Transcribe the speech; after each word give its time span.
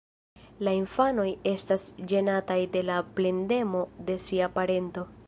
La 0.67 0.71
infanoj 0.77 1.25
estas 1.51 1.85
ĝenataj 2.13 2.59
de 2.77 2.83
la 2.89 2.99
plendemo 3.21 3.85
de 4.09 4.21
sia 4.29 4.53
parento. 4.61 5.09